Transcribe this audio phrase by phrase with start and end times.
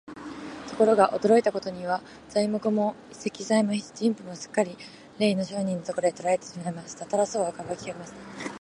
[0.67, 4.75] ところが、驚いたことには、材木も石材も人夫もすっかり
[5.19, 7.05] れいの商人のところへ取られてしまいました。
[7.05, 8.15] タラス王は価を引き上げました。